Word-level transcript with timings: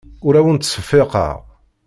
Ur 0.27 0.33
awent-ttseffiqeɣ. 0.39 1.35